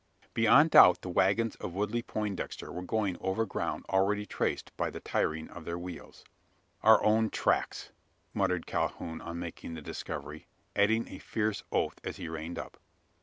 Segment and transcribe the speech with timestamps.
[0.33, 4.99] Beyond doubt, the waggons of Woodley Poindexter were going over ground already traced by the
[4.99, 6.25] tiring of their wheels.
[6.81, 7.91] "Our own tracks!"
[8.33, 12.77] muttered Calhoun on making the discovery, adding a fierce oath as he reined up.